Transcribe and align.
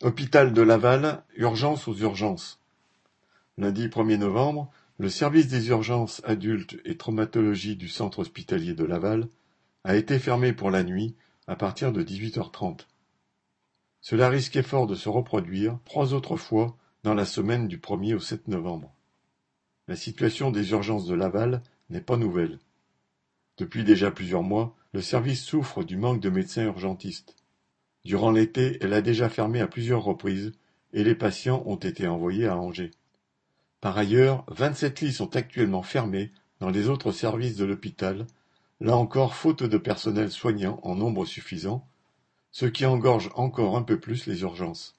Hôpital 0.00 0.52
de 0.52 0.62
Laval, 0.62 1.24
urgence 1.34 1.88
aux 1.88 1.96
urgences. 1.96 2.60
Lundi 3.56 3.88
1er 3.88 4.18
novembre, 4.18 4.70
le 4.98 5.08
service 5.08 5.48
des 5.48 5.70
urgences 5.70 6.22
adultes 6.24 6.76
et 6.84 6.96
traumatologie 6.96 7.74
du 7.74 7.88
centre 7.88 8.20
hospitalier 8.20 8.74
de 8.74 8.84
Laval 8.84 9.26
a 9.82 9.96
été 9.96 10.20
fermé 10.20 10.52
pour 10.52 10.70
la 10.70 10.84
nuit 10.84 11.16
à 11.48 11.56
partir 11.56 11.92
de 11.92 12.04
18h30. 12.04 12.86
Cela 14.00 14.28
risquait 14.28 14.62
fort 14.62 14.86
de 14.86 14.94
se 14.94 15.08
reproduire 15.08 15.80
trois 15.84 16.14
autres 16.14 16.36
fois 16.36 16.76
dans 17.02 17.14
la 17.14 17.24
semaine 17.24 17.66
du 17.66 17.78
1er 17.78 18.14
au 18.14 18.20
7 18.20 18.46
novembre. 18.46 18.94
La 19.88 19.96
situation 19.96 20.52
des 20.52 20.70
urgences 20.70 21.06
de 21.06 21.16
Laval 21.16 21.60
n'est 21.90 22.00
pas 22.00 22.16
nouvelle. 22.16 22.60
Depuis 23.56 23.82
déjà 23.82 24.12
plusieurs 24.12 24.44
mois, 24.44 24.76
le 24.92 25.02
service 25.02 25.42
souffre 25.42 25.82
du 25.82 25.96
manque 25.96 26.20
de 26.20 26.30
médecins 26.30 26.66
urgentistes. 26.66 27.37
Durant 28.08 28.30
l'été, 28.30 28.78
elle 28.80 28.94
a 28.94 29.02
déjà 29.02 29.28
fermé 29.28 29.60
à 29.60 29.66
plusieurs 29.66 30.02
reprises 30.02 30.52
et 30.94 31.04
les 31.04 31.14
patients 31.14 31.62
ont 31.66 31.76
été 31.76 32.08
envoyés 32.08 32.46
à 32.46 32.56
Angers. 32.56 32.92
Par 33.82 33.98
ailleurs, 33.98 34.46
vingt-sept 34.48 35.02
lits 35.02 35.12
sont 35.12 35.36
actuellement 35.36 35.82
fermés 35.82 36.32
dans 36.58 36.70
les 36.70 36.88
autres 36.88 37.12
services 37.12 37.56
de 37.56 37.66
l'hôpital, 37.66 38.26
là 38.80 38.96
encore 38.96 39.34
faute 39.34 39.62
de 39.62 39.76
personnel 39.76 40.30
soignant 40.30 40.80
en 40.84 40.94
nombre 40.94 41.26
suffisant, 41.26 41.86
ce 42.50 42.64
qui 42.64 42.86
engorge 42.86 43.28
encore 43.34 43.76
un 43.76 43.82
peu 43.82 44.00
plus 44.00 44.24
les 44.24 44.40
urgences. 44.40 44.96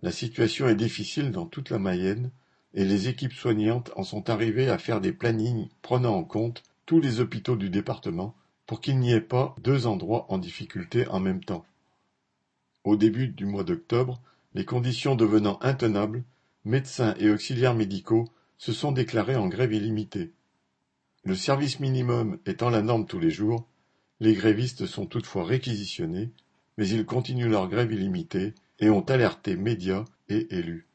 La 0.00 0.12
situation 0.12 0.68
est 0.68 0.74
difficile 0.74 1.30
dans 1.30 1.44
toute 1.44 1.68
la 1.68 1.78
Mayenne 1.78 2.30
et 2.72 2.86
les 2.86 3.08
équipes 3.08 3.34
soignantes 3.34 3.90
en 3.96 4.02
sont 4.02 4.30
arrivées 4.30 4.70
à 4.70 4.78
faire 4.78 5.02
des 5.02 5.12
plannings 5.12 5.68
prenant 5.82 6.16
en 6.16 6.24
compte 6.24 6.62
tous 6.86 7.00
les 7.00 7.20
hôpitaux 7.20 7.56
du 7.56 7.68
département 7.68 8.34
pour 8.64 8.80
qu'il 8.80 8.98
n'y 8.98 9.12
ait 9.12 9.20
pas 9.20 9.54
deux 9.60 9.86
endroits 9.86 10.24
en 10.30 10.38
difficulté 10.38 11.06
en 11.08 11.20
même 11.20 11.44
temps. 11.44 11.66
Au 12.84 12.96
début 12.96 13.28
du 13.28 13.46
mois 13.46 13.64
d'octobre, 13.64 14.20
les 14.54 14.64
conditions 14.64 15.14
devenant 15.14 15.58
intenables, 15.62 16.24
médecins 16.64 17.14
et 17.18 17.30
auxiliaires 17.30 17.74
médicaux 17.74 18.28
se 18.58 18.72
sont 18.72 18.92
déclarés 18.92 19.36
en 19.36 19.48
grève 19.48 19.72
illimitée. 19.72 20.32
Le 21.24 21.36
service 21.36 21.78
minimum 21.78 22.38
étant 22.46 22.70
la 22.70 22.82
norme 22.82 23.06
tous 23.06 23.20
les 23.20 23.30
jours, 23.30 23.66
les 24.18 24.34
grévistes 24.34 24.86
sont 24.86 25.06
toutefois 25.06 25.44
réquisitionnés, 25.44 26.30
mais 26.76 26.88
ils 26.88 27.06
continuent 27.06 27.50
leur 27.50 27.68
grève 27.68 27.92
illimitée 27.92 28.54
et 28.80 28.90
ont 28.90 29.02
alerté 29.02 29.56
médias 29.56 30.04
et 30.28 30.54
élus. 30.56 30.86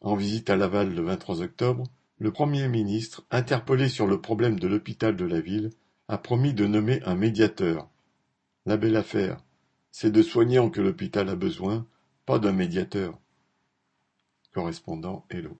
En 0.00 0.16
visite 0.16 0.50
à 0.50 0.56
Laval 0.56 0.94
le 0.94 1.02
23 1.02 1.42
octobre, 1.42 1.84
le 2.18 2.32
Premier 2.32 2.68
ministre, 2.68 3.24
interpellé 3.30 3.88
sur 3.88 4.06
le 4.06 4.20
problème 4.20 4.58
de 4.58 4.68
l'hôpital 4.68 5.16
de 5.16 5.24
la 5.24 5.40
ville, 5.40 5.70
a 6.08 6.18
promis 6.18 6.54
de 6.54 6.66
nommer 6.66 7.02
un 7.04 7.14
médiateur. 7.14 7.88
La 8.64 8.76
belle 8.76 8.96
affaire, 8.96 9.42
c'est 9.92 10.10
de 10.10 10.22
soignants 10.22 10.70
que 10.70 10.80
l'hôpital 10.80 11.28
a 11.28 11.36
besoin, 11.36 11.86
pas 12.24 12.38
d'un 12.38 12.52
médiateur. 12.52 13.20
Correspondant 14.52 15.26
Hello. 15.30 15.58